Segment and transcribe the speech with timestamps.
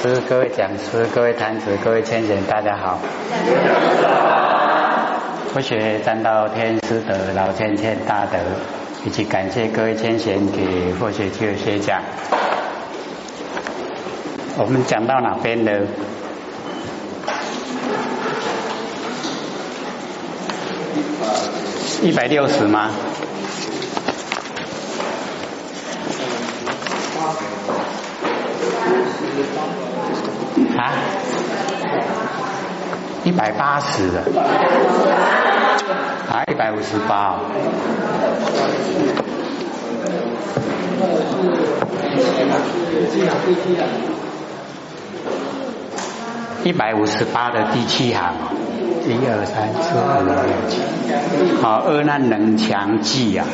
[0.00, 3.00] 师、各位讲师、各位坛子、各位千贤，大家好。
[5.52, 8.38] 佛学占道天师德老千千大德，
[9.04, 12.00] 以及感谢各位千贤给佛学机会学讲。
[14.56, 15.72] 我们讲到哪边呢？
[22.02, 22.92] 一百六十吗？
[30.76, 30.92] 啊，
[33.24, 34.20] 一百八十的，
[36.30, 37.40] 啊，一百五十八。
[46.64, 48.34] 一百五十八的第七行，
[49.06, 50.34] 一二三四五六
[50.68, 50.82] 七，
[51.62, 53.44] 好，二难能强记呀，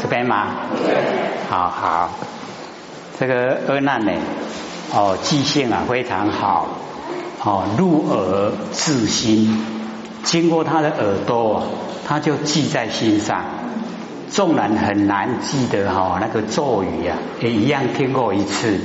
[0.00, 0.46] 这边吗？
[1.50, 2.10] 好好，
[3.18, 4.12] 这个二难呢？
[4.94, 6.68] 哦，记性啊非常好，
[7.42, 9.60] 哦入耳至心，
[10.22, 11.62] 经过他的耳朵啊，
[12.06, 13.44] 他就记在心上。
[14.30, 18.78] 纵然很难记得哈那个咒语啊，也一样听过一次，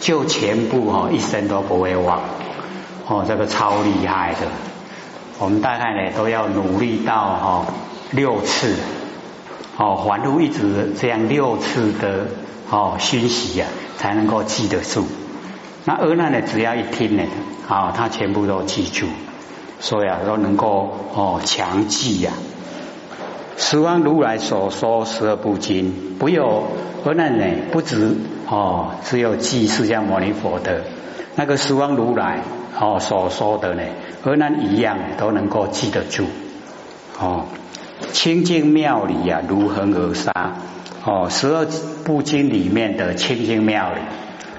[0.00, 2.20] 就全部哈一生都不会忘。
[3.06, 4.48] 哦，这个超厉害的，
[5.38, 7.66] 我们大概呢都要努力到哈
[8.10, 8.74] 六次，
[9.76, 12.26] 哦环路一直这样六次的
[12.70, 13.66] 哦熏习呀，
[13.96, 15.06] 才能够记得住。
[15.88, 16.42] 那阿难呢？
[16.42, 17.22] 只要一听呢，
[17.68, 19.06] 啊，他全部都记住，
[19.78, 22.32] 所以啊，都能够哦强记呀。
[23.56, 26.64] 十方如来所说十二部经，不有
[27.04, 27.44] 阿难呢？
[27.70, 28.16] 不止
[28.48, 30.82] 哦，只有记释迦牟尼佛的
[31.36, 32.40] 那个十方如来
[32.80, 33.82] 哦所说的呢，
[34.24, 36.24] 阿难一样都能够记得住。
[37.20, 37.44] 哦，
[38.10, 40.32] 清净妙理啊，如恒而沙。
[41.04, 41.64] 哦，十二
[42.04, 44.00] 部经里面的清净妙理。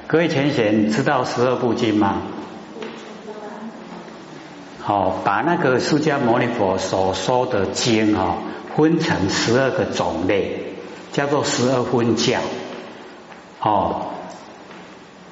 [0.08, 2.22] 各位前贤知道十二部经吗？
[4.80, 8.38] 好，把那个释迦牟尼佛所说的经哈，
[8.74, 10.76] 分成十二个种类，
[11.12, 12.40] 叫做十二分教。
[13.60, 14.14] 哦，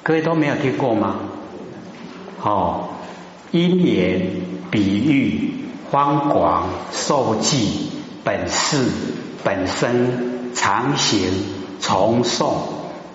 [0.02, 1.20] 各位都没有听过吗？
[2.42, 2.88] 哦，
[3.52, 4.28] 因缘、
[4.70, 5.54] 比喻、
[5.90, 7.92] 方广、受记、
[8.22, 8.84] 本事、
[9.42, 11.18] 本身、常行、
[11.80, 12.56] 重诵、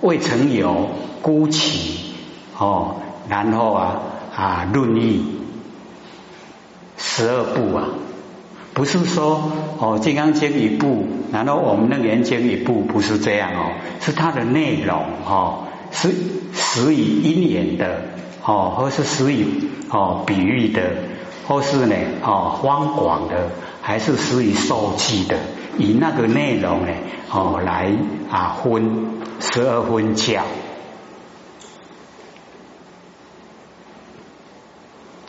[0.01, 0.89] 未曾有。
[1.23, 2.15] 孤起
[2.57, 2.95] 哦，
[3.29, 4.01] 然后啊
[4.35, 5.23] 啊论义
[6.97, 7.89] 十二部啊，
[8.73, 16.09] 不是说哦金刚经一部，然后我们那圆经一部，不是这样哦，是它的内容哦，是
[16.55, 18.01] 始以因缘的
[18.43, 20.81] 哦，或是始以哦比喻的，
[21.47, 23.49] 或是呢哦方广的，
[23.83, 25.37] 还是始以受记的，
[25.77, 26.93] 以那个内容呢
[27.31, 27.91] 哦来
[28.29, 30.43] 啊分十二分教。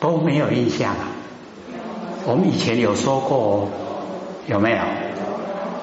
[0.00, 1.06] 都没有印象啊！
[2.26, 3.68] 我们以前有说过，
[4.48, 4.78] 有没有？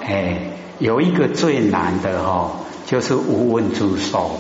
[0.06, 0.42] 哎，
[0.78, 2.52] 有一个最难的哈，
[2.86, 4.32] 就是无问诸受，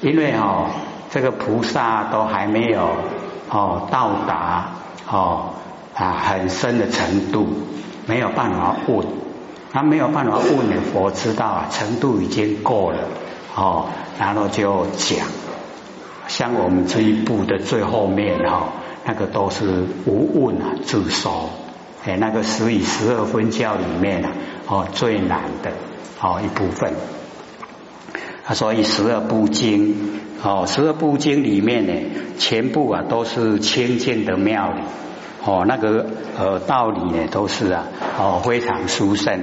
[0.00, 0.70] 因为哦，
[1.10, 2.88] 这个菩萨都还没有
[3.50, 4.70] 哦到达
[5.06, 5.50] 哦
[5.94, 7.46] 啊很深的程度，
[8.10, 9.06] 没有办法问，
[9.72, 12.98] 他没有办法问的佛知道啊程度已经够了
[13.54, 13.86] 哦，
[14.18, 15.28] 然后就讲。
[16.26, 18.72] 像我们这一步的最后面哈，
[19.04, 21.50] 那个都是无问啊自收，
[22.04, 24.32] 哎，那个十以十二分教里面啊，
[24.66, 25.70] 哦最难的
[26.20, 26.92] 哦一部分。
[28.44, 31.92] 他所以十二部经哦，十二部经里面呢，
[32.38, 34.82] 全部啊都是清净的妙理
[35.44, 36.06] 哦，那个
[36.38, 37.84] 呃道理呢都是啊
[38.18, 39.42] 哦非常殊胜。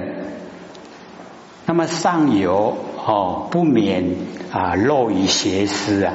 [1.66, 4.16] 那么上游哦不免
[4.52, 6.14] 啊漏于邪思啊。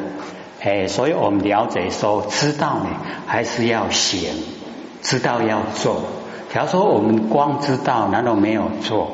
[0.62, 2.88] 哎，所以我们了解说，知道呢，
[3.28, 4.30] 还是要行，
[5.02, 6.04] 知道要做。
[6.54, 9.12] 假如说我们光知道，难道没有做？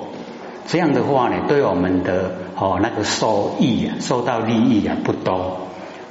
[0.67, 5.57] 这样的话呢，对我们的哦那个受益啊，受到利益啊不多。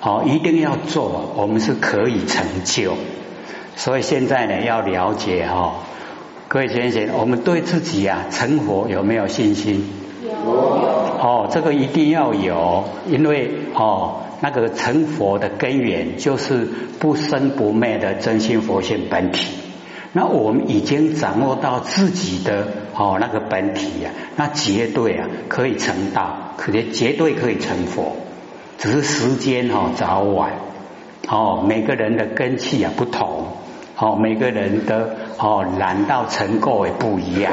[0.00, 2.94] 哦，一定要做，我们是可以成就。
[3.78, 5.76] 所以现在呢，要了解哈，
[6.48, 9.88] 各位先生，我们对自己啊成佛有没有信心？
[10.22, 10.32] 有。
[10.32, 14.24] 哦，这个一定要有，因为哦。
[14.40, 16.68] 那个成佛的根源就是
[17.00, 19.52] 不生不灭的真心佛性本体。
[20.12, 28.14] 那我们已经掌握到自己的哦那个本体呀，那绝对啊可以成道，可绝绝对可以成佛，
[28.78, 30.52] 只是时间哈早晚
[31.28, 33.48] 哦每个人的根气啊不同
[33.98, 37.52] 哦每个人的哦难到成果也不一样，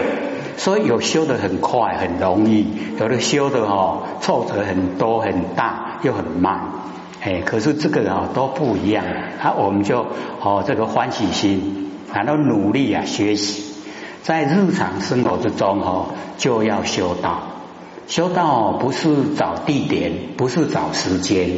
[0.57, 2.67] 所以有修的很快很容易，
[2.99, 6.61] 有的修的哦挫折很多很大又很慢。
[7.21, 9.03] 哎，可是这个啊都不一样。
[9.41, 10.05] 啊，我们就
[10.41, 13.73] 哦这个欢喜心，然后努力啊学习，
[14.21, 17.41] 在日常生活之中哦就要修道，
[18.05, 21.49] 修道不是找地点，不是找时间，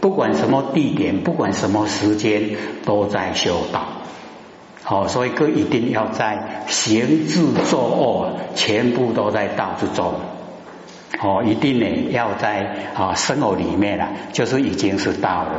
[0.00, 2.56] 不管什么地点，不管什么时间，
[2.86, 3.82] 都在修道。
[4.84, 10.12] 好，所以各一定要在行智作恶，全部都在道之中。
[11.22, 15.50] 哦，一定呢要在啊生活里面了，就是已经是道了。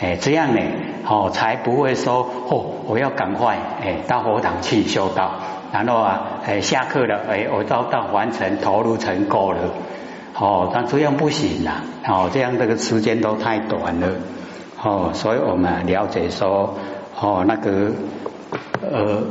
[0.00, 0.60] 哎，这样呢，
[1.08, 5.32] 哦才不会说哦，我要赶快哎到佛堂去修道，
[5.72, 9.60] 然后啊哎下课了哎我到到完成投入成功了。
[10.38, 11.80] 哦，但这样不行呐。
[12.06, 14.08] 哦，这样这个时间都太短了。
[14.82, 16.74] 哦，所以我们了解说
[17.18, 17.92] 哦那个。
[18.82, 19.22] 呃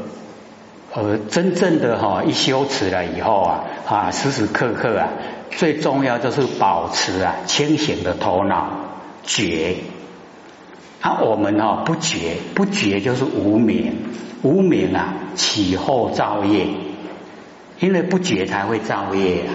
[0.93, 5.09] 呃，真正的哈一修持了以后啊啊，时时刻刻啊，
[5.51, 8.69] 最重要就是保持啊清醒的头脑
[9.23, 9.75] 觉。
[11.01, 13.97] 啊，我们哈不觉不觉就是无明，
[14.41, 16.67] 无明啊起后造业，
[17.79, 19.53] 因为不觉才会造业啊。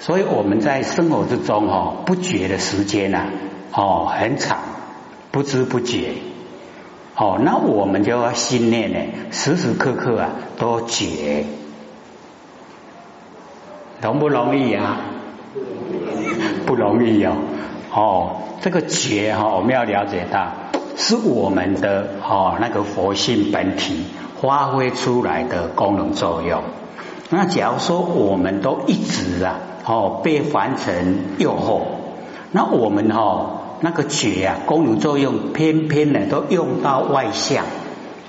[0.00, 3.26] 所以我们在生活之中哈不觉的时间呐
[3.72, 4.58] 哦很长，
[5.30, 6.14] 不知不觉。
[7.16, 8.98] 哦，那我们就要心念呢，
[9.30, 11.44] 时时刻刻啊都觉，
[14.00, 14.96] 容不容易啊？
[16.64, 17.32] 不容易哦。
[17.92, 20.52] 哦，这个觉哈，我们要了解到，
[20.96, 24.04] 是我们的哦那个佛性本体
[24.40, 26.62] 发挥出来的功能作用。
[27.28, 31.82] 那假如说我们都一直啊哦被凡尘诱惑，
[32.52, 33.56] 那我们哈。
[33.80, 37.64] 那个觉啊，功能作用偏偏呢都用到外向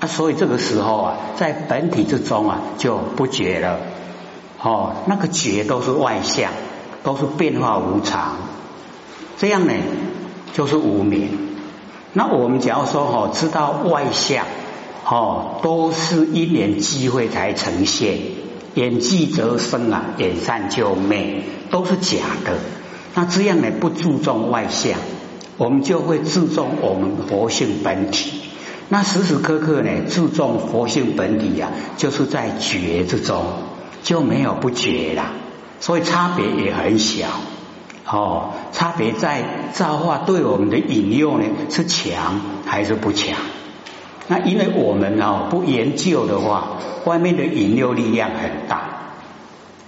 [0.00, 3.78] 啊，所以这个时候啊，在本体之中啊就不觉了。
[4.62, 6.52] 哦，那个觉都是外向，
[7.02, 8.36] 都是变化无常，
[9.36, 9.74] 这样呢
[10.52, 11.56] 就是无明。
[12.12, 14.46] 那我们假如说哦，知道外向
[15.04, 18.18] 哦都是因缘机会才呈现，
[18.74, 22.56] 眼即则生啊，眼散就灭，都是假的。
[23.14, 24.98] 那这样呢不注重外向。
[25.62, 28.32] 我们就会注重我们佛性本体，
[28.88, 33.44] 那时时刻刻呢注重佛性本体呀，就是在觉之中
[34.02, 35.26] 就没有不觉啦，
[35.78, 37.28] 所以差别也很小
[38.04, 38.54] 哦。
[38.72, 43.36] 差别在造化对我们的引诱呢是强还是不强？
[44.26, 49.12] 那因为我们哦不研究的话，外面的引诱力量很大，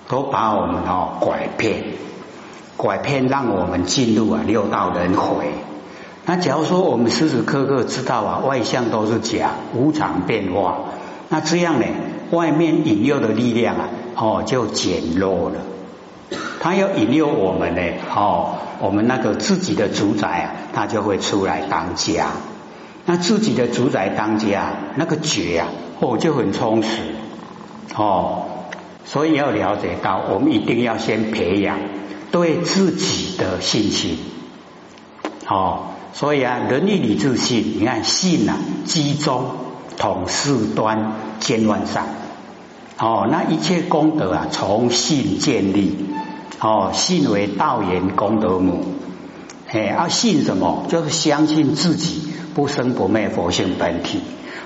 [0.07, 1.83] 都把我们哦拐骗。
[2.77, 5.47] 拐骗让我们进入啊六道轮回。
[6.27, 10.79] 那假如说我们时时刻刻知道啊外相都是假，无常变化，
[11.29, 11.87] 那这样呢，
[12.31, 15.57] 外面引诱的力量啊哦就减弱了。
[16.61, 17.83] 他要引诱我们呢
[18.15, 22.29] 哦，我们那个自己的主宰啊，他就会出来当家。
[23.05, 25.69] 那自己的主宰当家，那个觉啊
[26.01, 27.03] 哦就很充实
[27.95, 28.45] 哦。
[29.05, 31.79] 所以要了解到，我们一定要先培养。
[32.35, 34.19] 对自己的信心，
[35.47, 35.83] 哦，
[36.15, 39.53] 所以啊，仁义礼智信，你看信啊，集中
[39.97, 42.07] 统事端兼万善，
[42.99, 45.95] 哦，那一切功德啊，从信建立，
[46.59, 48.85] 哦，信为道言功德母，
[49.71, 50.87] 哎，啊，信什么？
[50.89, 54.21] 就是相信自己不生不灭佛性本体，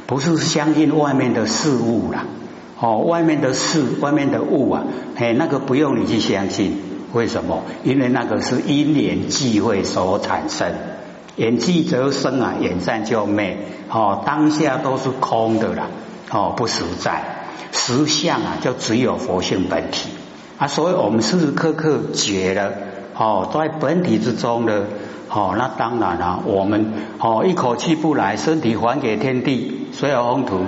[0.07, 2.25] 不是相信外面的事物了，
[2.81, 4.85] 哦，外面的事，外面的物啊，
[5.17, 6.88] 哎，那个不用你去相信。
[7.13, 7.63] 为什么？
[7.85, 10.73] 因为那个是因缘际会所产生，
[11.37, 13.57] 缘际则生啊，缘散就灭。
[13.91, 15.87] 哦，当下都是空的了，
[16.31, 17.47] 哦，不实在。
[17.73, 20.11] 实相啊，就只有佛性本体
[20.59, 20.67] 啊。
[20.67, 22.73] 所以我们时时刻刻觉了，
[23.17, 24.85] 哦，在本体之中的，
[25.31, 30.61] 哦，那当然了，我们哦一口气不来，身体还给天地，所有风土，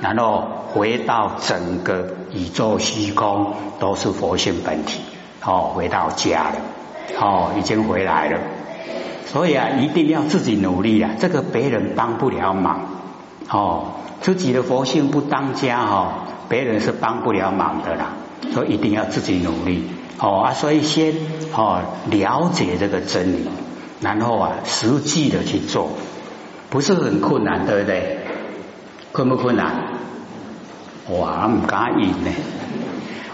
[0.00, 5.00] 然后回到整个宇宙虚空，都是佛性本体。
[5.44, 6.56] 哦，回到家了，
[7.20, 8.38] 哦，已经回来了，
[9.26, 12.80] 所以啊，一定要自己努力啊，这个别人帮不了忙，
[13.50, 18.12] 哦，自己的佛性不当家哈，别人是帮不了忙的啦，
[18.52, 21.14] 所以一定要自己努力，哦啊，所以先
[21.54, 23.48] 哦了解这个真理，
[24.00, 25.90] 然后啊实际的去做，
[26.68, 28.18] 不是很困难，对不对？
[29.12, 29.84] 困不困难？
[31.10, 32.30] 哇，唔敢应呢，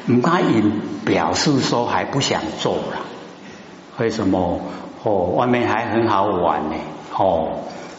[0.07, 0.95] 唔敢应。
[1.05, 3.03] 表示说还不想做了，
[3.99, 4.59] 为什么？
[5.03, 6.77] 哦，外面还很好玩呢，
[7.15, 7.59] 哦，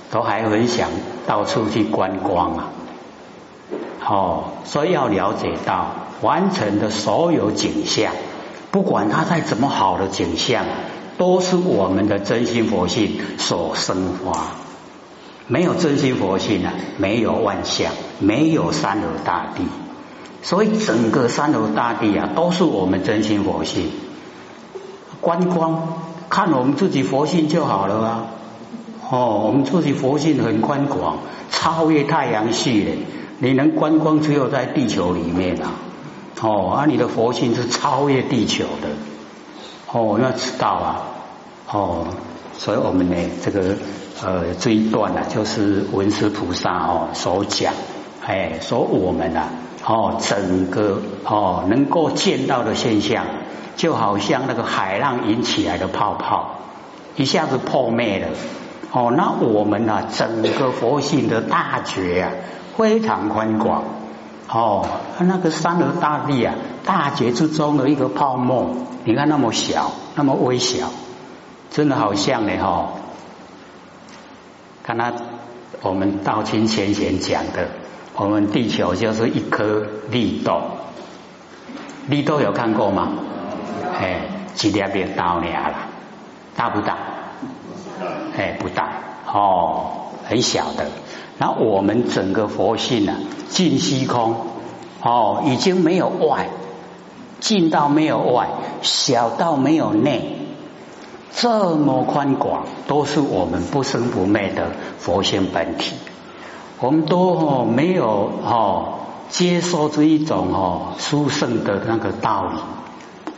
[0.09, 0.89] 都还很想
[1.27, 2.69] 到处去观光啊，
[4.03, 5.91] 哦，所以要了解到
[6.24, 8.12] 完成的所有景象，
[8.71, 10.65] 不管它再怎么好的景象，
[11.19, 14.47] 都是我们的真心佛性所生发。
[15.45, 19.62] 没有真心佛性啊，没有万象，没有山河大地。
[20.45, 23.89] 所以整个三河大地啊，都是我们真心佛性。
[25.19, 28.27] 观光看我们自己佛性就好了啊。
[29.09, 31.17] 哦，我们自己佛性很宽广，
[31.49, 32.91] 超越太阳系的。
[33.39, 35.71] 你能观光，只有在地球里面啊。
[36.39, 38.89] 哦，而你的佛性是超越地球的。
[39.91, 41.01] 哦，要知道啊。
[41.71, 42.05] 哦，
[42.55, 43.75] 所以我们呢，这个
[44.23, 47.73] 呃这一段呢，就是文殊菩萨哦所讲，
[48.23, 49.49] 哎，说我们啊，
[49.86, 53.25] 哦，整个哦能够见到的现象，
[53.75, 56.56] 就好像那个海浪引起来的泡泡，
[57.15, 58.30] 一下子破灭了。
[58.92, 60.08] 哦，那我们呢？
[60.12, 62.32] 整个佛性的大觉啊，
[62.77, 63.84] 非常宽广。
[64.48, 64.88] 哦，
[65.20, 70.88] 那个山河大地啊，大觉之中的一个泡沫，你看那么小，那么微小，
[71.72, 72.89] 真的好像呢哈。
[74.82, 75.12] 看他
[75.82, 77.68] 我们道清先贤讲的，
[78.17, 80.62] 我们地球就是一颗绿豆，
[82.07, 83.10] 绿豆有看过吗？
[84.00, 84.22] 哎，
[84.53, 85.74] 几粒别豆呢啦，
[86.55, 86.98] 大不大？
[88.38, 88.89] 哎，不大
[89.31, 89.91] 哦，
[90.25, 90.86] 很小的。
[91.38, 93.17] 那我们整个佛性啊，
[93.50, 94.36] 尽虚空
[95.01, 96.48] 哦，已经没有外，
[97.41, 98.48] 近到没有外，
[98.81, 100.38] 小到没有内，
[101.34, 105.95] 这么宽广，都是我们不生不灭的佛性本体。
[106.79, 112.60] 我们都没有哦，接受这一种哦殊胜的那个道理，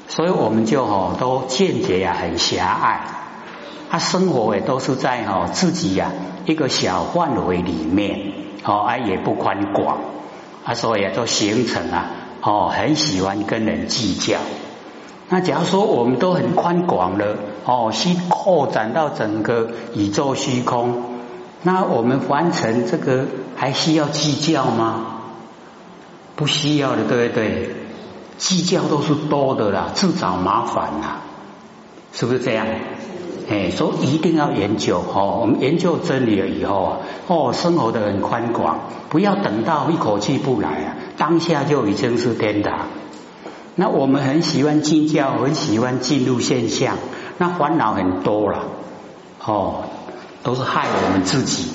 [0.08, 3.02] 所以我们就哦都见解啊很狭隘。
[3.90, 6.12] 他生活也都是在哦自己呀
[6.46, 8.34] 一个小范围里面
[8.66, 10.00] 哦，啊也不宽广
[10.66, 12.06] 啊，所以就形成啊
[12.42, 14.40] 哦很喜欢跟人计较。
[15.30, 21.17] 那假如说我们都很宽广了哦，是扩展到整个宇宙虚空，
[21.68, 23.26] 那我们完成这个
[23.58, 25.18] 还需要计较吗？
[26.38, 27.76] 不需要的，对不对？
[28.38, 31.24] 计较都是多的啦，自找麻烦啦，
[32.14, 32.66] 是不是这样？
[33.50, 35.40] 哎，所以一定要研究哦。
[35.42, 36.98] 我们研究真理了以后啊，
[37.28, 42.88] 哦，生活的很宽广，不要等到一口气不来啊，当下就已经是天堂。
[43.76, 46.96] 那我们很喜欢计较，很喜欢进入现象，
[47.38, 48.64] 那烦恼很多了
[49.44, 49.84] 哦，
[50.48, 51.68] 都是害我们自己。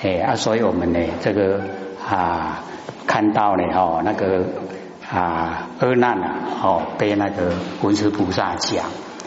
[0.00, 1.62] 哎啊，所以我们呢，这个
[2.08, 2.62] 啊，
[3.08, 4.44] 看到呢哦，那个
[5.12, 7.50] 啊，厄难啊，哦，被那个
[7.82, 8.84] 文殊菩萨讲。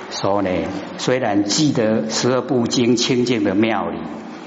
[0.10, 0.50] 说呢，
[0.98, 3.98] 虽然记得十二部经清净的妙理，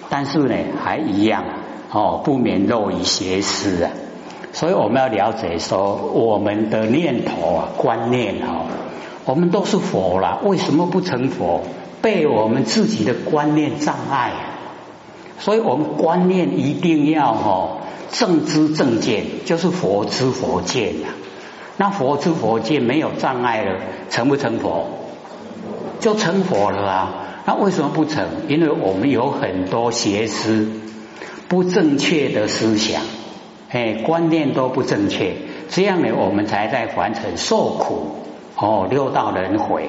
[0.09, 1.45] 但是呢，还一样
[1.93, 3.91] 哦，不免漏于邪思啊。
[4.55, 8.65] 所以我们要了解说，我们的念头啊、观念哦，
[9.27, 11.61] 我们都是佛了，为什么不成佛？
[12.03, 14.33] 被我们自己的观念障碍。
[15.39, 17.79] 所以我们观念一定要哦，
[18.13, 21.09] 正知正见，就是佛知佛见呀。
[21.79, 23.81] 那佛知佛见没有障碍了，
[24.11, 24.87] 成不成佛？
[25.99, 27.15] 就成佛了啊？
[27.47, 28.27] 那为什么不成？
[28.49, 30.69] 因为我们有很多邪思、
[31.49, 33.03] 不正确的思想，
[33.71, 35.37] 哎，观念都不正确，
[35.71, 38.17] 这样呢，我们才在凡尘受苦
[38.57, 39.89] 哦，六道轮回。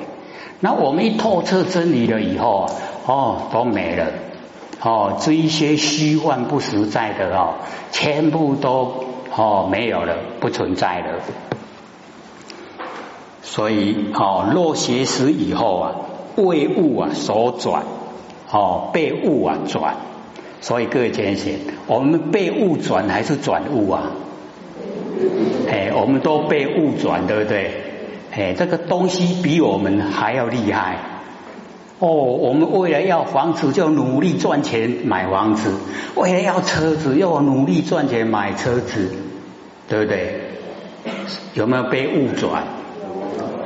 [0.61, 2.71] 那我们一透彻真理了以后啊，
[3.07, 4.07] 哦，都没了
[4.79, 7.55] 哦，这一些虚幻不实在的哦，
[7.91, 11.19] 全部都哦没有了，不存在了。
[13.43, 15.95] 所以，哦，落邪时以后啊，
[16.35, 17.83] 为物啊所转，
[18.51, 19.95] 哦，被物啊转。
[20.61, 21.53] 所以各位先生，
[21.87, 24.11] 我们被物转还是转物啊？
[25.67, 27.90] 哎，我们都被物转，对不对？
[28.31, 30.97] 哎，这个东西比我们还要厉害。
[31.99, 35.69] 哦，我们为了要房子，就努力赚钱买房子；
[36.15, 39.11] 为了要车子，又努力赚钱买车子，
[39.87, 40.41] 对不对？
[41.53, 42.63] 有没有被误转？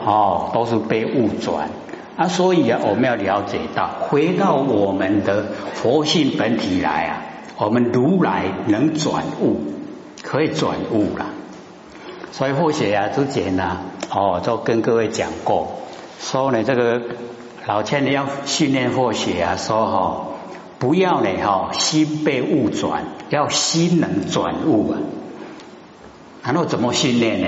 [0.03, 1.69] 哦，都是被误转
[2.17, 7.22] 啊，所以啊，我们要了解到，回到我们的佛性本体来啊，
[7.57, 9.62] 我们如来能转物，
[10.24, 11.25] 可以转物了。
[12.36, 13.77] 所以或许啊，之前呢，
[14.10, 15.80] 哦，都跟各位讲过，
[16.20, 17.01] 说呢，这个
[17.65, 20.27] 老千你要训练或许啊，说哈，
[20.77, 25.00] 不要呢哈，心被物转，要心能转物啊。
[26.44, 27.48] 然后怎么训练呢？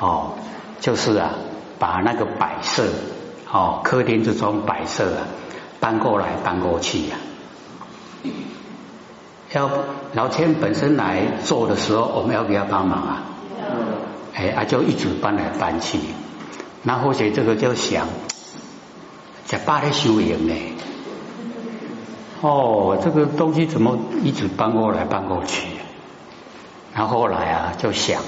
[0.00, 0.32] 哦，
[0.80, 1.30] 就是啊。
[1.78, 2.84] 把那个摆设
[3.50, 5.24] 哦，客厅之中摆设啊，
[5.80, 7.16] 搬过来搬过去呀。
[9.54, 9.70] 要
[10.12, 13.22] 老千本身来做的时候，我们要不要帮忙啊？
[14.34, 15.98] 哎啊，就一直搬来搬去。
[16.82, 18.08] 那或许这个就想，
[19.44, 20.54] 在巴的修行呢？
[22.40, 25.66] 哦，这个东西怎么一直搬过来搬过去？
[26.94, 28.22] 然后后来啊，就想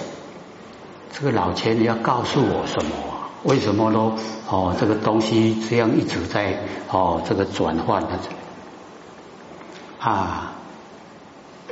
[1.12, 2.90] 这个老千要告诉我什么？
[3.44, 4.12] 为什么都
[4.49, 8.09] 哦，这个东西这样一直在哦，这个转换的
[9.99, 10.52] 啊，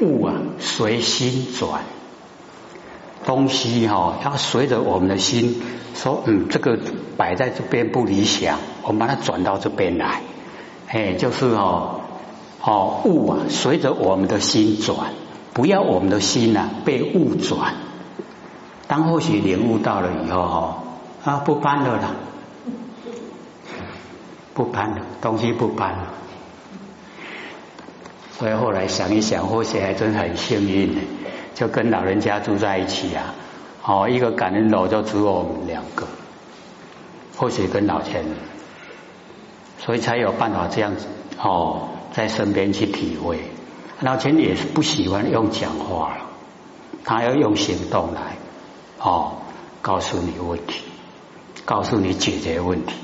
[0.00, 1.84] 物啊随心转，
[3.24, 5.60] 东西哈要随着我们的心
[5.94, 6.78] 说，嗯，这个
[7.16, 10.22] 摆在这边不理想，我们把它转到这边来，
[10.88, 12.00] 哎，就是哦
[12.62, 15.12] 哦物啊随着我们的心转，
[15.52, 17.74] 不要我们的心呐被物转。
[18.86, 20.84] 当或许领悟到了以后哈。
[21.22, 22.12] 啊，不搬了啦，
[24.54, 26.14] 不搬了，东西不搬了。
[28.38, 31.00] 所以后来想一想，或许还真很幸运呢，
[31.60, 33.34] 就跟老人家住在一起啊。
[33.84, 36.06] 哦，一个感恩楼就只有我们两个，
[37.36, 38.24] 或许跟老钱，
[39.78, 41.06] 所以才有办法这样子
[41.38, 43.40] 哦，在身边去体会。
[44.00, 46.24] 老钱也是不喜欢用讲话了，
[47.04, 48.38] 他要用行动来
[48.98, 49.36] 哦，
[49.82, 50.84] 告诉你问题。
[51.66, 52.94] 告诉你解决问题，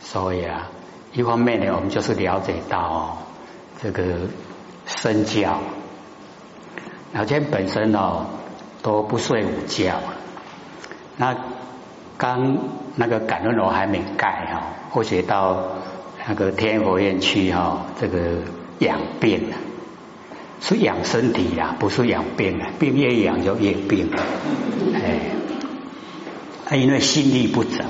[0.00, 0.70] 所以啊，
[1.14, 3.18] 一方面呢，我们就是了解到
[3.80, 4.02] 这个
[4.84, 5.60] 身教，
[7.12, 8.26] 老千本身哦
[8.82, 9.94] 都不睡午觉，
[11.16, 11.36] 那
[12.18, 12.58] 刚
[12.96, 15.64] 那个感恩楼还没盖哈，或许到
[16.26, 18.42] 那个天佛院去哈，这个
[18.80, 19.52] 养病。
[20.60, 24.10] 是养身体呀，不是养病啊，病越养就越病。
[24.94, 25.20] 哎，
[26.64, 27.86] 他因为心力不整，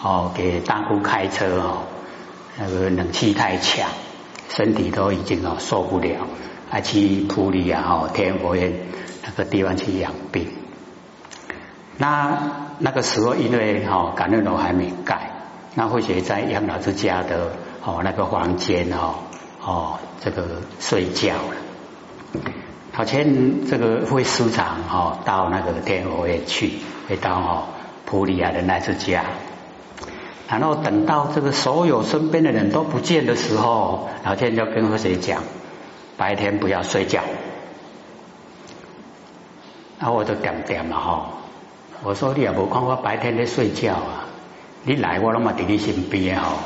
[0.00, 1.82] 哦，给大姑开车哦，
[2.58, 3.88] 那个冷气太强，
[4.48, 6.26] 身体都已经哦受不了，
[6.70, 8.72] 还去普里啊，哦天佛院
[9.24, 10.48] 那个地方去养病。
[11.96, 15.30] 那那个时候因为哦感恩楼还没盖，
[15.74, 17.52] 那或许在养老之家的
[17.84, 19.14] 哦那个房间哦
[19.60, 22.42] 哦这个睡觉了。
[22.92, 23.24] 好像
[23.68, 26.74] 这个会时常哈到那个天佛院去，
[27.08, 27.64] 会到哦
[28.06, 29.24] 普利亚的那只家，
[30.48, 35.42] 然后等到这个所有身边的人都不见的时候，老天就跟和谁讲，
[36.16, 37.22] 白天不要睡觉。
[39.98, 41.30] 然后我就点点了哈，
[42.02, 44.26] 我说你也不看我白天在睡觉啊，
[44.82, 46.58] 你来我那么在你身边哈，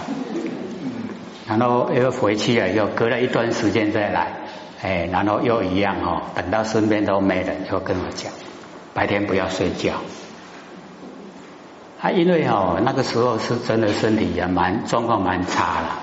[1.46, 4.32] 然后又回去了，又隔了一段时间再来。
[4.80, 8.32] 哎，然后又一样哦，等到身边都没人，就跟我讲，
[8.94, 9.94] 白天不要睡觉。
[12.00, 16.00] 他因为哦，那个时候是真的身体也蛮状况蛮差了，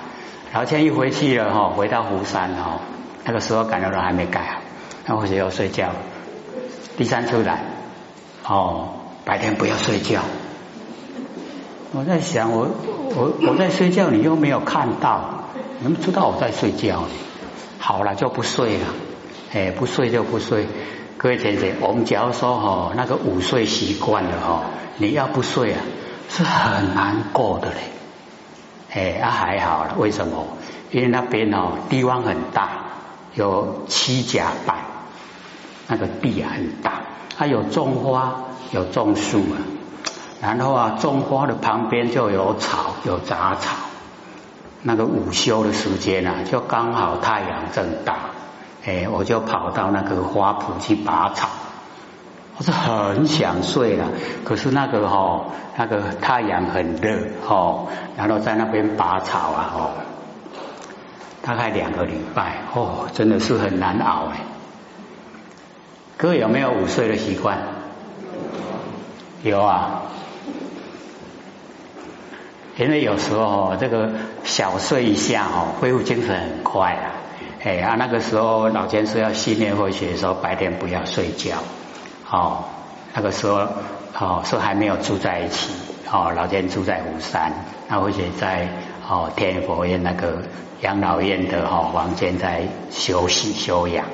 [0.52, 2.80] 然后现在一回去了哈，回到湖山哈，
[3.24, 4.60] 那个时候感觉到还没改好，
[5.06, 5.90] 那我就要睡觉。
[6.98, 7.64] 第三次来，
[8.46, 8.90] 哦，
[9.24, 10.20] 白天不要睡觉。
[11.92, 12.68] 我在想，我
[13.14, 15.44] 我我在睡觉，你又没有看到，
[15.78, 17.04] 你们知道我在睡觉。
[17.78, 18.86] 好了就不睡了，
[19.54, 20.66] 哎，不睡就不睡。
[21.16, 24.64] 各位姐姐，我们假如说哈，那个午睡习惯了哈，
[24.98, 25.80] 你要不睡啊，
[26.28, 27.76] 是很难过的嘞。
[28.92, 30.46] 哎，那还好了，为什么？
[30.90, 32.68] 因为那边哦地方很大，
[33.34, 34.76] 有七甲板，
[35.88, 37.02] 那个地啊很大，
[37.36, 39.58] 它有种花，有种树啊。
[40.40, 43.76] 然后啊，种花的旁边就有草，有杂草。
[44.82, 48.16] 那个午休的时间啊，就刚好太阳正大，
[48.86, 51.48] 哎，我就跑到那个花圃去拔草。
[52.58, 54.08] 我是很想睡了，
[54.44, 55.44] 可是那个哈，
[55.76, 59.90] 那个太阳很热哦，然后在那边拔草啊哦，
[61.42, 64.40] 大概两个礼拜哦，真的是很难熬哎。
[66.16, 67.58] 各位有没有午睡的习惯？
[69.42, 70.02] 有啊。
[72.78, 74.12] 因为有时候这个
[74.44, 77.12] 小睡一下哦，恢复精神很快啊。
[77.62, 81.58] 哎啊，那个时候老先生要训练或学的时候，白天不要睡觉。
[82.36, 82.64] 哦，
[83.14, 83.66] 那个时候
[84.18, 85.70] 哦是还没有住在一起。
[86.12, 87.52] 哦，老天住在湖山，
[87.88, 88.68] 那或者在
[89.08, 90.42] 哦天佛院那个
[90.82, 94.04] 养老院的哦房间在休息休养。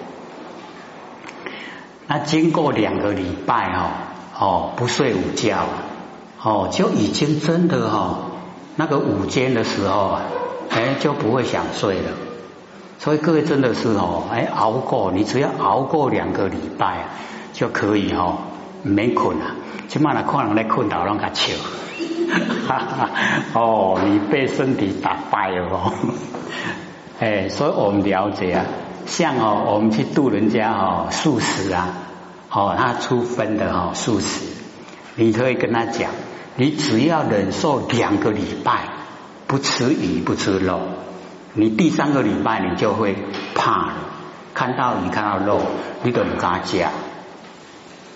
[2.06, 3.90] 那经过两个礼拜哦
[4.38, 5.64] 哦不睡午觉，
[6.42, 8.18] 哦就已经真的哈。
[8.76, 10.22] 那个午间的时候啊，
[10.70, 12.12] 哎就不会想睡了。
[12.98, 17.04] 所以各位真的是哦，哎熬过，你只要熬过两个礼拜
[17.62, 18.38] 就可以哦，
[18.82, 19.54] 没困啊。
[19.86, 21.54] 起码呢，可能在困到让他笑，
[22.66, 23.10] 哈 哈
[23.54, 25.92] 哦，你被身体打败了哦。
[27.20, 28.64] 哎，所以我们了解啊，
[29.06, 31.86] 像哦，我们去度人家哦素食啊，
[32.50, 34.44] 哦他出分的哦素食，
[35.14, 36.10] 你可以跟他讲，
[36.56, 38.88] 你只要忍受两个礼拜
[39.46, 40.80] 不吃鱼不吃肉，
[41.54, 43.16] 你第三个礼拜你就会
[43.54, 43.94] 怕了，
[44.52, 45.60] 看到鱼看到肉
[46.02, 46.90] 你都不敢讲，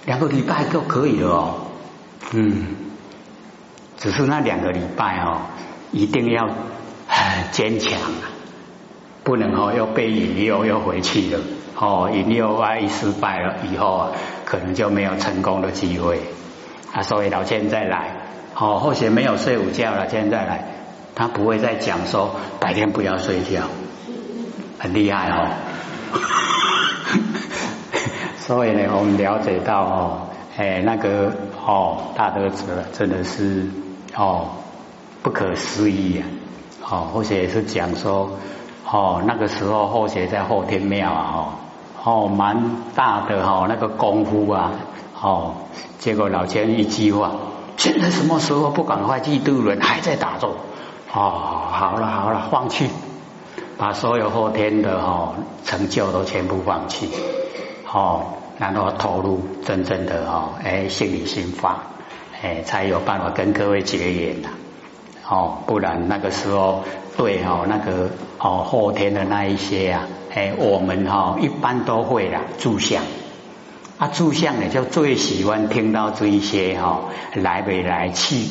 [0.06, 1.54] 两个礼拜就可以了哦，
[2.32, 2.66] 嗯，
[3.98, 5.42] 只是那两个礼拜哦，
[5.90, 6.46] 一定要
[7.08, 7.98] 很坚强，
[9.24, 11.40] 不能哦又被引诱又回去了。
[11.78, 14.12] 哦，引诱万，一失败了以后啊，
[14.44, 16.22] 可能就没有成功的机会
[16.92, 17.02] 啊。
[17.02, 18.12] 所以老千再来，
[18.54, 20.68] 哦，或许没有睡午觉了，现在来，
[21.14, 23.64] 他不会再讲说白天不要睡觉，
[24.78, 25.50] 很厉害哦。
[28.46, 30.18] 所以呢，我们了解到哦，
[30.56, 31.32] 哎，那个
[31.66, 33.66] 哦，大德者真的是
[34.16, 34.46] 哦
[35.20, 36.22] 不可思议啊。
[36.88, 38.30] 哦，或者也是讲说，
[38.88, 41.48] 哦，那个时候或者在后天庙啊，哦。
[42.04, 42.56] 哦，蛮
[42.94, 44.70] 大的哈，那个功夫啊，
[45.20, 45.54] 哦，
[45.98, 47.32] 结果老千一句话，
[47.76, 50.50] 现在什么时候不赶快去渡轮，还在打坐，
[51.12, 52.88] 哦，好了好了，放弃，
[53.76, 55.32] 把所有后天的哈
[55.64, 57.11] 成就都全部放弃，
[57.92, 61.83] 哦，然后投入真正的哦，哎，心理心法，
[62.42, 64.49] 哎，才有办法跟各位结缘呐，
[65.29, 66.85] 哦，不然那个时候
[67.16, 70.07] 对哈那个哦后天的那一些啊。
[70.35, 73.03] 哎，我们哈一般都会啦，住相
[73.96, 78.44] 啊，住相呢就最喜欢听到这一些哈来未来去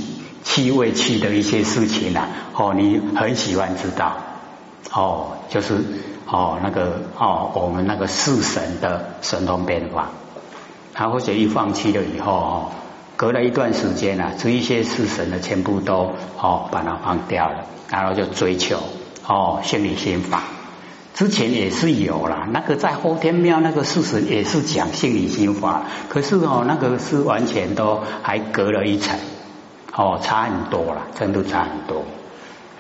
[0.43, 2.27] 去未去的一些事情啦。
[2.55, 4.17] 哦，你很喜欢知道
[4.91, 5.75] 哦，就是
[6.27, 10.09] 哦那个哦我们那个四神的神通变化，
[10.93, 12.71] 他或者一放弃了以后哦，
[13.17, 18.79] 隔了一段时间啊，这一些四神的全部都哦把它放掉了，然后就追求
[19.27, 20.43] 哦心理心法。
[21.13, 29.17] 之前也是有啦，那个在后天庙那个事实也是讲心理心法，可是哦，那个是完全都还隔了一层，
[29.95, 32.03] 哦，差很多了，程度差很多，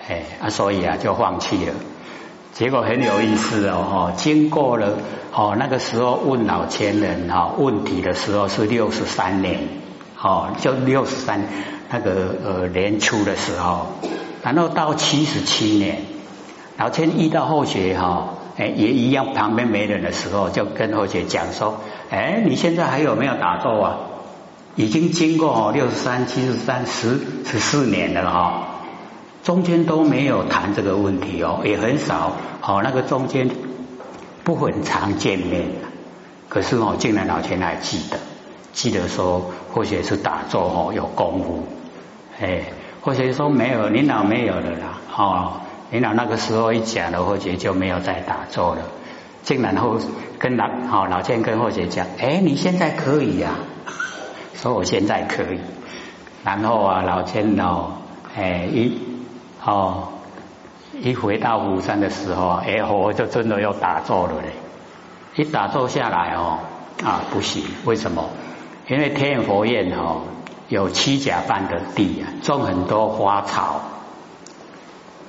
[0.05, 1.73] 哎啊，所以啊就放弃了。
[2.55, 4.93] 结果很有意思哦，哈，经过了
[5.33, 9.59] 哦那个时候问老千人哈问题的时候是六十三年，
[10.17, 11.41] 哦，就六十三
[11.89, 13.87] 那个呃年初的时候，
[14.41, 15.97] 然后到七十七年。
[16.77, 23.97] 老千遇到后学哈，哎，也一样，旁边没人的时候，就跟后学讲说：“哎，你现在还有没有打坐啊？
[24.77, 28.67] 已经经过六十三、七十三、十十四年了哈，
[29.45, 33.49] 中间都没有谈这个问题哦，也很少哦，那个中间
[34.43, 35.67] 不很常见面，
[36.49, 38.17] 可是哦，竟然老千还记得，
[38.73, 41.63] 记得说或许是打坐哦有功夫，
[42.41, 42.63] 哎，
[43.01, 45.53] 或许说没有，你老没有了啦，哦。”
[45.91, 48.81] 你老那个时候一讲了，或者就没有再打坐了。
[49.43, 49.99] 竟然后
[50.39, 53.51] 跟老好老健跟或者讲，哎，你现在可以呀？
[54.55, 55.59] 说我现在可以。
[56.43, 57.91] 然后啊，老健哦，
[58.35, 58.97] 哎一
[59.65, 60.09] 哦
[60.93, 64.53] 一回到虎山的时候，哎，我就真的要打坐了嘞。
[65.35, 66.59] 一打坐下来哦
[67.03, 68.29] 啊不行，为什么？
[68.87, 70.21] 因为天佛院哦
[70.69, 73.81] 有七甲半的地啊，种很多花草。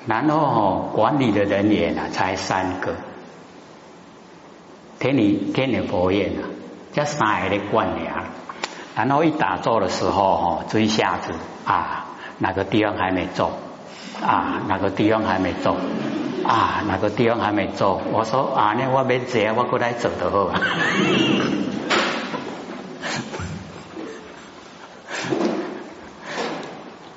[0.07, 2.95] 然后哦，管理的人员啊才三个，
[5.01, 6.47] 天理天理佛院啊，
[6.93, 8.27] 叫三个的管理啊。
[8.95, 11.33] 然后一打坐的时候哦，这一下子
[11.65, 12.07] 啊，
[12.39, 13.51] 哪个地方还没做
[14.25, 14.63] 啊？
[14.69, 15.77] 哪个地方还没做
[16.45, 16.83] 啊？
[16.87, 18.01] 哪个地方还没做？
[18.13, 20.51] 我说啊，那我没做，我过来走的好。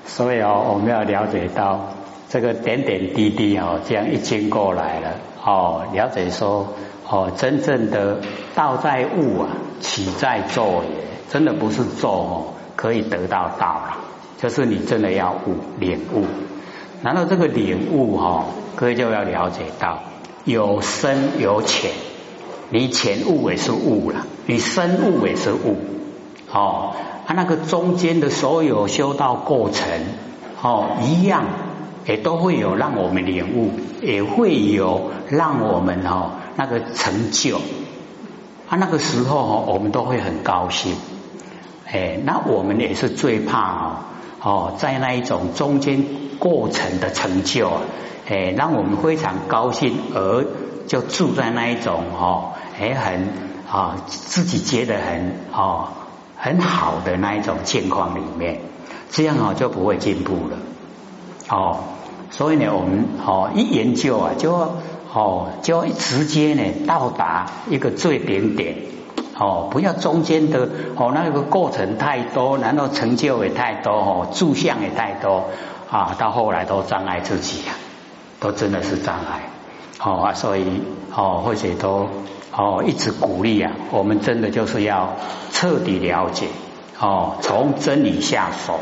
[0.05, 1.93] 所以哦，我们要了解到。
[2.32, 6.75] 这个点点滴滴哦，这样一经过来了哦，了解说
[7.08, 8.19] 哦，真正的
[8.53, 10.91] 道在悟啊，起在做也，
[11.32, 13.97] 真的不是做哦，可以得到道了，
[14.38, 16.27] 就是你真的要悟领悟。
[17.01, 19.99] 然后这个领悟哈，各位就要了解到
[20.45, 21.91] 有深有浅，
[22.69, 25.77] 你浅悟也是悟了，你深悟也是悟。
[26.51, 26.93] 哦，
[27.25, 29.88] 它那个中间的所有修道过程
[30.62, 31.43] 哦一样。
[32.05, 37.57] 也都会有让我们领悟，也会有让我们哦那个成就，
[38.67, 40.95] 啊那个时候哦我们都会很高兴，
[41.85, 43.95] 哎那我们也是最怕哦
[44.41, 46.04] 哦在那一种中间
[46.39, 47.82] 过程的成就啊，
[48.30, 50.45] 哎让我们非常高兴而
[50.88, 53.28] 就住在那一种哦哎很
[53.69, 55.89] 啊自己觉得很哦
[56.38, 58.62] 很好的那一种境况里面，
[59.12, 60.58] 这样哦就不会进步了，
[61.49, 61.80] 哦。
[62.32, 64.54] 所以呢，我们哦一研究啊，就
[65.12, 68.75] 哦就直接呢到达一个最顶点
[69.39, 75.45] 哦，不要中间的哦，那个过程太多，然后成就也太多哦，住相也太多
[75.89, 77.71] 啊，到后来都障碍自己啊，
[78.41, 79.43] 都真的是障碍
[80.04, 80.82] 哦啊，所以
[81.15, 82.10] 哦，或者都
[82.54, 85.15] 哦一直鼓励啊，我们真的就是要
[85.54, 86.47] 彻底了解
[86.99, 88.78] 哦，从真理下手，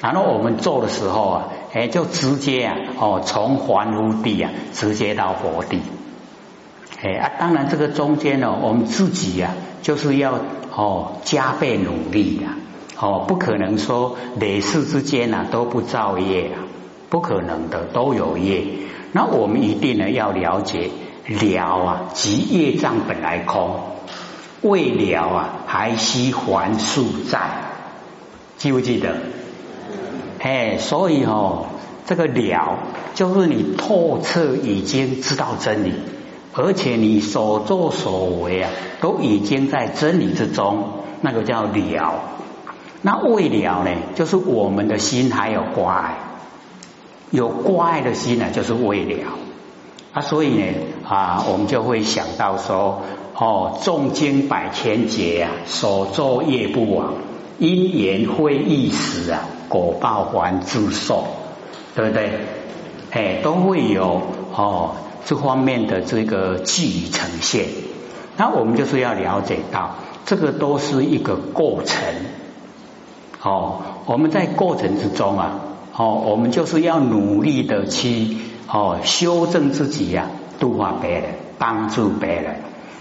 [0.00, 5.82] 然后我们做的时候啊，哎，就直接啊哦，从凡夫地啊，直接到佛地。
[7.00, 10.40] 哎啊，当然这个中间呢，我们自己呀，就是要
[10.74, 12.56] 哦加倍努力呀，
[12.98, 16.66] 哦不可能说累世之间呢都不造业啊，
[17.08, 18.64] 不可能的都有业。
[19.12, 20.90] 那我们一定呢要了解
[21.28, 23.76] 了啊，即业障本来空，
[24.62, 27.38] 未了啊还需还数债，
[28.56, 29.14] 记不记得？
[30.40, 31.66] 哎，所以哦，
[32.06, 32.80] 这个了
[33.14, 35.92] 就是你透彻已经知道真理。
[36.60, 40.88] 而且你所作所为啊，都已经在真理之中，
[41.20, 42.14] 那个叫了。
[43.00, 46.18] 那未了呢，就是我们的心还有挂碍，
[47.30, 49.28] 有挂碍的心呢，就是未了。
[50.12, 50.64] 啊，所以呢
[51.08, 53.02] 啊，我们就会想到说，
[53.36, 57.14] 哦，众经百千劫啊，所作业不亡，
[57.58, 61.24] 因缘会一时啊，果报还自受，
[61.94, 62.32] 对不对？
[63.12, 64.22] 哎，都会有
[64.56, 64.96] 哦。
[65.24, 67.66] 这方面的这个记忆呈现，
[68.36, 71.98] 那我们就是要了解到，这个都是一个过程。
[73.42, 75.60] 哦，我们在过程之中啊，
[75.96, 81.24] 哦，我们就是要努力的去哦修正自己呀，度化别人，
[81.58, 82.56] 帮助别人，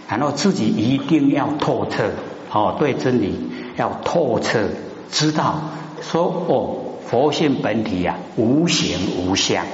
[0.07, 2.11] 然后自己一定要透彻
[2.51, 3.39] 哦，对真理
[3.77, 4.67] 要透彻
[5.09, 5.55] 知道，
[6.01, 6.77] 说哦，
[7.07, 9.65] 佛性本体呀，无形无相，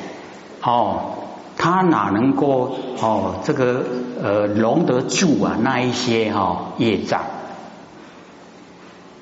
[0.62, 1.23] 哦。
[1.64, 3.86] 他哪能够哦这个
[4.22, 7.22] 呃容得住啊那一些哈业障，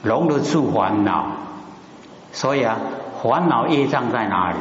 [0.01, 1.27] 容得住烦恼，
[2.32, 2.80] 所以啊
[3.21, 4.58] 烦恼业障在哪里？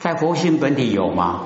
[0.00, 1.42] 在佛性本体有吗？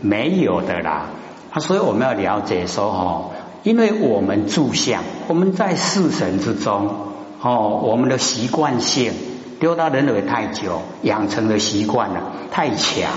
[0.00, 1.06] 没有的啦。
[1.50, 3.30] 啊，所以我们要了解说哈，
[3.64, 6.94] 因为我们住相，我们在四神之中
[7.42, 9.12] 哦，我们的习惯性。
[9.60, 13.10] 丢到人耳太久，养成的习惯了太强。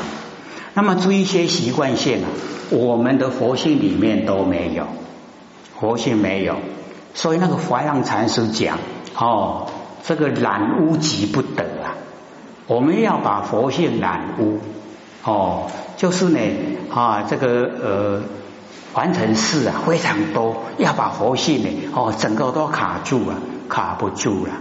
[0.73, 2.27] 那么这一些习惯性啊，
[2.69, 4.85] 我们的佛性里面都没有，
[5.79, 6.57] 佛性没有。
[7.13, 8.77] 所以那个华阳禅师讲
[9.15, 9.67] 哦，
[10.03, 11.97] 这个染污即不得啊。
[12.67, 14.59] 我们要把佛性染污
[15.23, 16.39] 哦，就是呢
[16.93, 18.21] 啊，这个呃
[18.93, 24.51] 完成事啊非常多，要把佛性呢哦整个都卡住了，卡不住了，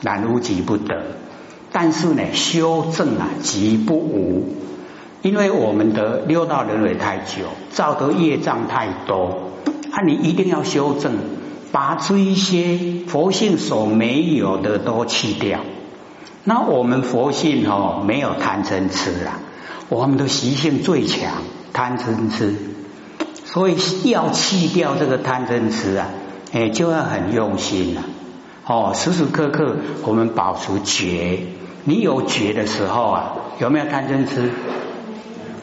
[0.00, 1.02] 染污即不得。
[1.70, 4.54] 但是呢，修正啊，即不无，
[5.20, 9.50] 因为我们的六道轮回太久，造的业障太多，
[9.92, 11.12] 啊，你一定要修正，
[11.70, 15.60] 把这一些佛性所没有的都去掉。
[16.44, 19.40] 那我们佛性哦，没有贪嗔痴啊，
[19.90, 21.32] 我们的习性最强，
[21.74, 22.54] 贪嗔痴，
[23.44, 26.08] 所以要去掉这个贪嗔痴啊，
[26.52, 28.02] 哎，就要很用心了。
[28.70, 31.38] 哦，时时刻刻我们保持觉。
[31.84, 34.50] 你有觉的时候啊，有没有贪嗔痴？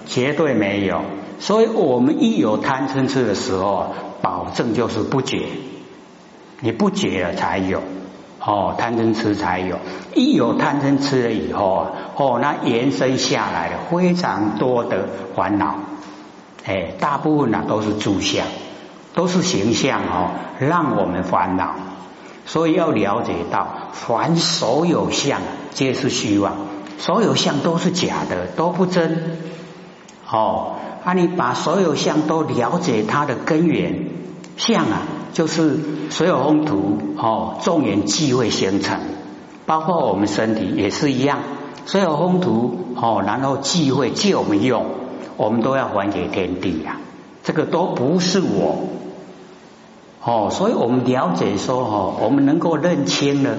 [0.07, 1.01] 绝对没有。
[1.39, 5.43] 所以我们一有贪嗔痴的时候，保证就是不觉。
[6.61, 7.83] 你不觉了才有，
[8.39, 9.77] 哦，贪嗔痴才有。
[10.15, 15.75] 一有贪嗔痴了以后啊，哦，那延伸下来的非常多的烦恼，
[16.65, 18.47] 哎，大部分呢都是住相，
[19.13, 21.75] 都是形象哦，让我们烦恼。
[22.45, 25.41] 所以要了解到，凡所有相
[25.73, 26.53] 皆是虚妄，
[26.99, 29.37] 所有相都是假的，都不真。
[30.29, 34.07] 哦，啊，你把所有相都了解它的根源，
[34.57, 35.01] 相啊，
[35.33, 35.79] 就是
[36.09, 38.99] 所有风土哦，众缘际会形成，
[39.65, 41.39] 包括我们身体也是一样，
[41.85, 44.85] 所有风土哦，然后际会借我们用，
[45.37, 46.97] 我们都要还给天地呀，
[47.43, 48.87] 这个都不是我。
[50.27, 53.51] 哦，所以我们了解说，哦，我们能够认清了，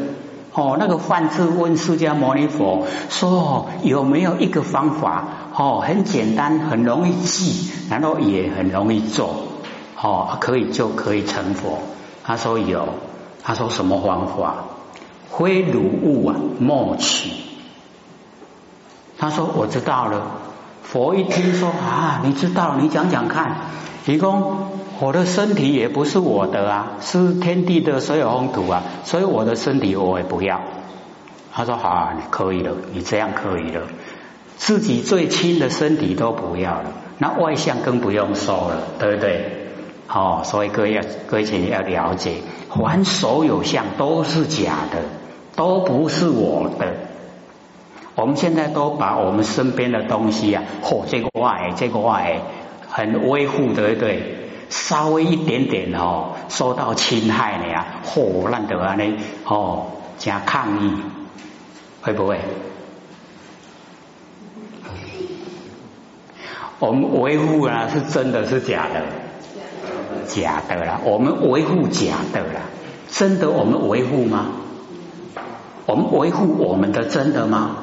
[0.53, 9.31] 哦，那个范志问释迦牟尼佛说，有没有一个方法，哦，很简单，很容易记，然后也很容易做，
[10.03, 11.79] 哦，可以就可以成佛。
[12.25, 12.89] 他说有，
[13.45, 14.65] 他说什么方法？
[15.31, 17.31] 非汝物啊，莫取。
[19.19, 20.23] 他说我知道了。
[20.83, 23.57] 佛一听说啊，你知道，你讲讲看，
[24.05, 24.75] 提供。
[24.99, 30.61] 我的身体也不是我的啊，是天地的所有风土啊，所以我的身体我也不要。
[31.53, 33.83] 他说好啊，你可以了，你这样可以了，
[34.57, 39.67] 自己最亲的身体都不要了，那外相更不用说了，对不对？
[40.09, 42.37] 哦，所以各位要各位请要了解，
[42.71, 45.03] 凡所有相都是假的，
[45.57, 46.95] 都不是我的。
[48.15, 52.41] 我们现在都把我们身边的东西啊，嚯，这个外，这个外，
[52.89, 54.36] 很维护，对不对？
[54.69, 59.05] 稍微一点点哦，受到侵害了呀，火，烂的啊呢，
[59.45, 59.87] 哦，
[60.19, 60.93] 加抗议，
[62.03, 62.41] 会不会？
[66.79, 69.03] 我们维护啊，是真的是假的？
[70.27, 72.63] 假的啦，我们维护假的啦，
[73.11, 74.47] 真的我们维护吗？
[75.87, 77.77] 我们维护我们的真的吗？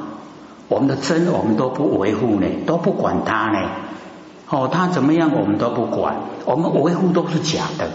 [0.68, 3.70] 我们的真我们都不维护呢，都不管它呢。
[4.54, 6.14] 哦，他怎么样我们都不管，
[6.44, 7.90] 我们维护都是假的。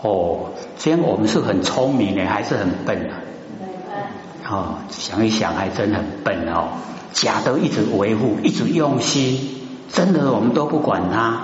[0.00, 3.12] 哦，这样我们是很聪明呢，还是很笨啊？
[4.50, 6.68] 哦，想一想还真很笨哦。
[7.12, 9.38] 假的一直维护，一直用心，
[9.92, 11.40] 真的我们都不管它。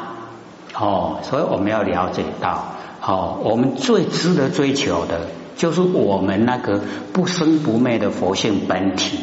[0.74, 2.64] 哦，所以我们要了解到，
[3.06, 6.80] 哦，我们最值得追求的，就是我们那个
[7.12, 9.18] 不生不灭的佛性本体。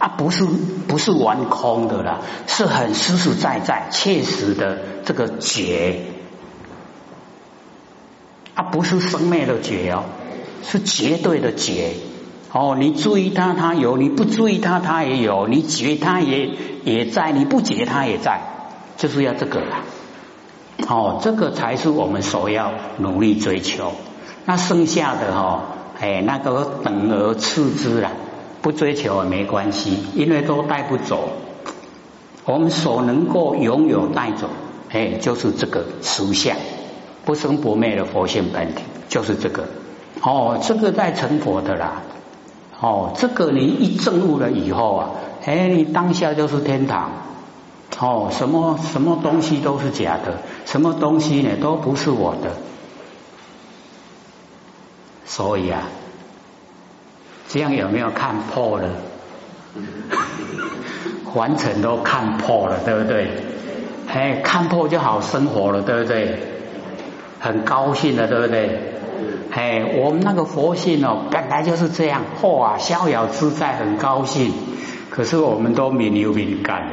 [0.00, 6.00] 啊，不是不是玩空的啦，是很实实在在、切实的这个觉
[8.54, 10.04] 啊，不是生灭的觉哦，
[10.62, 11.92] 是绝对的觉
[12.50, 12.74] 哦。
[12.78, 16.48] 你注意它，它有；你不注意它，它也有；你觉它也
[16.82, 18.40] 也在；你不觉它也在，
[18.96, 19.82] 就是要这个啦。
[20.88, 23.92] 哦，这个才是我们所要努力追求。
[24.46, 25.62] 那剩下的哈，
[26.00, 28.10] 哎，那个等而次之了。
[28.62, 31.30] 不追求也没关系，因为都带不走。
[32.44, 34.48] 我们所能够拥有带走，
[34.90, 36.56] 哎，就是这个实相，
[37.24, 39.66] 不生不灭的佛性本体，就是这个。
[40.22, 42.02] 哦，这个在成佛的啦。
[42.80, 45.10] 哦，这个你一证悟了以后啊，
[45.44, 47.10] 哎，你当下就是天堂。
[47.98, 52.56] 哦，什么什么东西都是假的，什么东西呢都不是我的。
[55.24, 55.86] 所以啊。
[57.52, 58.88] 这样有没有看破了？
[61.34, 63.28] 完成都看破了，对不对？
[64.06, 66.38] 哎，看破就好生活了，对不对？
[67.40, 68.94] 很高兴的，对不对？
[69.50, 74.52] 哎，我们那个佛性哦，本来就是这样，嚯，逍遥自在，很高兴。
[75.10, 76.88] 可是我们都敏流敏感，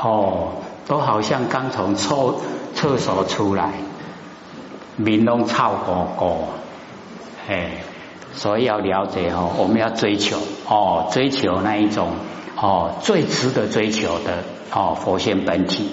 [0.00, 0.54] 哦，
[0.88, 2.34] 都好像刚从厕
[2.74, 3.70] 厕所出来，
[4.96, 6.48] 面拢臭过过，
[7.48, 7.70] 哎。
[8.34, 12.10] 所以要了解哦，我们要追求哦，追求那一种
[12.56, 15.90] 哦最值得追求的哦佛性本体。